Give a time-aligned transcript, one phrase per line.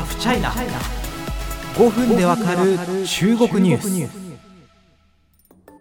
[0.00, 0.50] ハフチャイナ
[1.74, 4.30] 5分でわかる中国ニュース。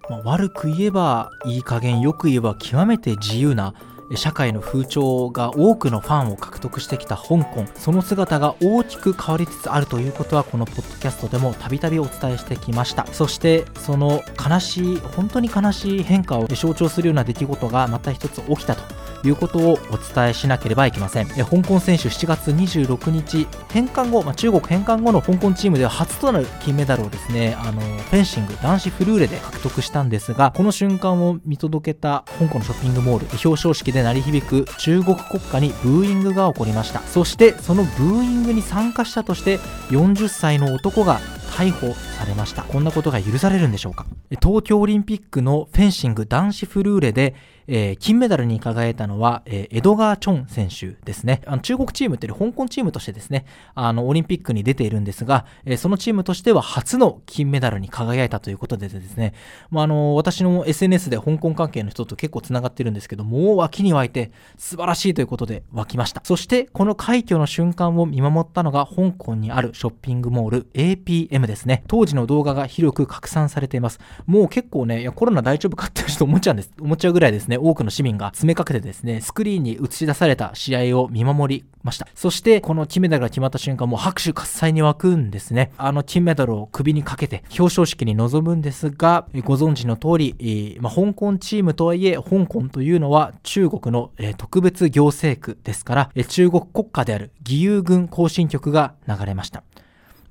[0.10, 3.74] まあ、悪く言えばいい加減よく言えば極めて自由な
[4.15, 7.65] 社会の風潮が多くのファンを獲得してきた香港。
[7.76, 13.08] その姿が大きく変わりつつあるということはこのポッドキャストでもたびたびお伝えしてきました。
[13.13, 18.81] そしてその悲しい本当に悲しい変化を象徴するような出来事がまた一つ起きたと
[19.27, 21.27] いうことをお伝えしなければいけません。
[21.38, 36.99] え香港選手7月26日返還後、まあ、中国返還後の香港チームでは初となる金メダルをですねあのフェンシング男子フルーレで獲得したんですがこの瞬間を見届けた香港のショッピングモール表彰式で鳴り響く中国国歌にブーイングが起こりました。
[37.01, 39.57] そしてそのブーイングに参加したとして
[39.90, 41.20] 40歳の男が
[41.51, 44.05] 逮捕されましたこんなことが許されるんでしょうか？
[44.41, 47.33] 東京オリンピックのフェンシング男子フルーレで
[47.71, 51.41] えー、金メダルに輝いたのは、えー、エドガー・チョン選手ですね。
[51.45, 53.45] あの中国チームっていう香港チームとしてですね、
[53.76, 59.35] あの、オリンピックに出ているんですが、えー、そのチームとしては初の金メダルに輝いたということでですね、
[59.70, 66.22] まあ、あの、私の SNS で香港関係の人と結構繋がってるんですけど、もう脇に湧いて素晴らしいということで湧きました。
[66.26, 71.83] そして、この快挙の瞬間を見守ったのが香港にあるショッピングモール APM ですね。
[71.88, 74.00] 当時の動画が広く拡散されています。
[74.26, 76.72] もう結構ね、いやコロナ大丈夫かってちょっと思っちゃうんです。
[76.80, 82.08] 思っちゃうぐらいですね、多くの市民が詰めかけてですね、スクリーンに映し出された試合を見守りました。
[82.16, 85.72] そして、この金メダルが決まった瞬間、もう拍手喝采に沸くんですね。
[85.78, 99.64] あの金メダルを首にかけて表彰式に臨むんですが、ご存知の通りえ、まあ、香港チームとはいえ、香港というのは中国の、え特別行政区ですからえ、中国国家である義勇軍行進曲が流れました。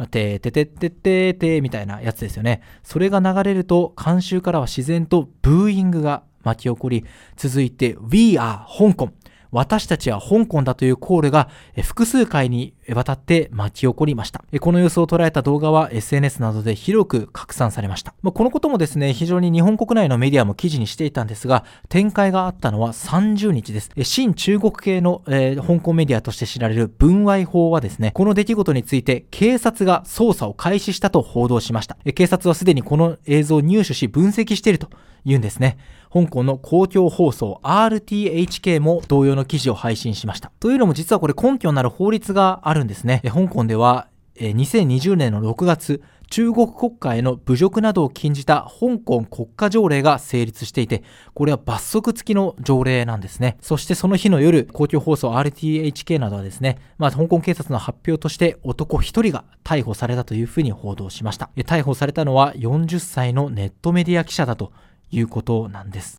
[0.07, 2.63] ててててててみたいなやつですよね。
[2.83, 7.05] それが流れると、監修からは自然とブーイングが巻き起こり、
[7.37, 9.11] 続いて We are 香港。
[9.51, 11.49] 私たちは香港だというコールが
[11.83, 14.43] 複数回にわたって巻き起こりました。
[14.61, 18.15] この様子を捉えた動画は SNS などで広く拡散されました。
[18.23, 23.91] このこともですね、非常に日本国内のメディアも記事にしていたんですが、展開があったのは30日です。
[24.03, 31.97] 新中国系の、えー、香港メディアとして知られる文愛法はですね、この出来事について警察が捜査を開始したと報道しました。
[32.15, 34.89] 警察はすでにこの映像を入手し分析していると
[35.25, 35.79] 言うんですね。
[36.13, 40.53] 香港の公共放送 RTHK も同様のの記事を配信しました。
[40.61, 43.23] というのも実はこれ根拠になる法律があるんですね。
[43.25, 51.03] 香港では2020年の6月、中国国家への侮辱などを禁じた香港国家条例が成立していて、
[51.35, 53.57] これは罰則付きの条例なんですね。
[53.61, 61.51] そしてその日の夜、公共放送 RTHK などはですね、まあ、香港警察の発表として男一人が逮捕されたというふうに報道しました。
[61.57, 64.73] 逮捕されたのは40歳のネットメディア記者だと
[65.11, 66.19] いうことなんです。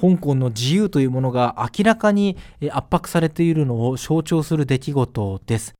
[0.00, 2.36] 香港の自由というものが明らかに
[2.70, 5.74] 圧迫されているのを象徴する出来事です。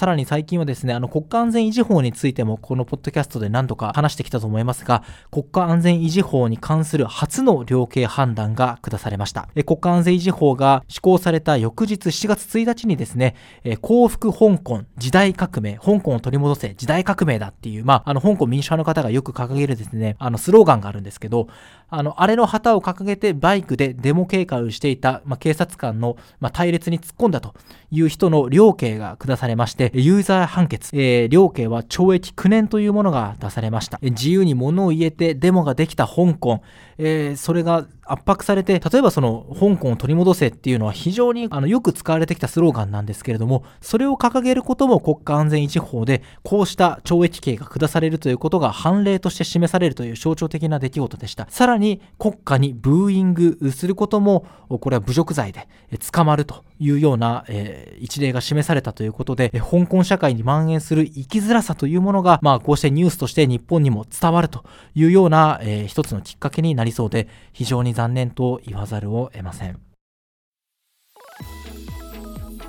[0.00, 9.50] さらに最近はですね、あの国家安全維持法についてもこのポッドキャストで何度か話してきたと思いますが、国家安全維持法に関する初の量刑判断が下されました。
[9.54, 21.48] え国家安全維持法が施行された翌日7月1日にですね、え幸福香港時代革命、香港を取り戻せ時代革命だっていう、まあ、あの香港民主派の方がよく掲げるですね、あのスローガンがあるんですけど、
[21.90, 27.54] あの、あれの旗を掲げてバイクでデモ警戒をしていた、まあ、警察官の、まあ、隊列に突っ込んだと
[27.90, 33.98] いう人の量刑が下されまして、ユーザー判決、えー、両刑は懲役9年というものが出されました。
[34.02, 36.62] 自由に物を言えてデモができた香港、
[36.98, 51.46] えー、それが圧迫されて、例えばその香港を取り戻せっていうのは非常にあのよく使われてきたスローガンなんですけれども、それを掲げることも国家安全維持法で、こうした懲役刑が下されるということが判例として示されるという象徴的な出来事でした。
[51.50, 55.68] さらに国家にブーイングすることも、これは侮辱罪で
[56.12, 64.64] 捕まるというような、えー、一例が示されたということで、香港社会に蔓延する生きづらさというものが、まあこうしてニュースとして日本にも伝わると
[64.94, 69.89] いうような、えー、一つのきっかけになりそうで、非常に残念と言わざるを得ません。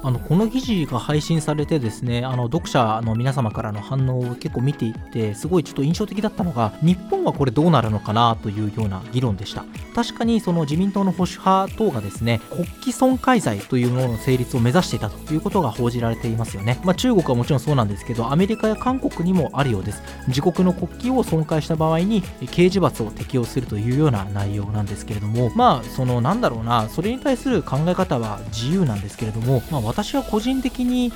[0.03, 9.63] あのこの記事が配信されてですねあの読者の皆様からの反応を結構見ていってすごいちょっと印象的だったのが日本はこれどうなるのかなというような議論でした。
[9.95, 20.01] 確かにその自民党の保守派等がですね国旗損壊罪というものの成立を目指していたということが報じられていますよね、まあ、中国はもちろんそうなんですけどアメリカや韓国にもあるようです。
[20.27, 22.21] 自国の国旗を損壊した場合に
[22.51, 31.11] 刑事罰を適用するというような内容なんですけれどもまあそのなんだろうなそれに対する考え方は自由なんですけれども、まあ、私は個人的に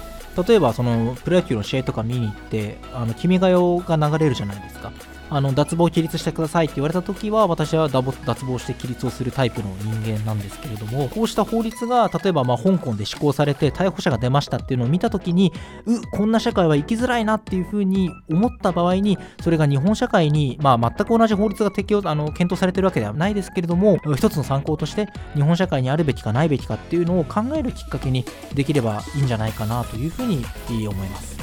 [0.47, 4.84] 例えばそのプロ野球の試合とか見に行ってあの君が代が流れるじゃないですか。
[5.29, 8.01] あの脱帽起立してくださいって言われた時は私は脱
[8.45, 15.51] 帽して起立をするタイプの人間なんですけれどもこうした法律が例えばまあ香港で施行されて逮捕者が出ましたっていうのを見た時に
[15.85, 30.45] うこんな社会は生きづらいなっていうふうに思った場合にそれが日本社会に、まあ、全く同じ法律が適用あの検討されてるわけではないですけれども一つの参考として日本社会にあるべきかないべきかっていうのを考えるきっかけにできればいいんじゃないかなというふうに
[30.87, 31.34] 思います。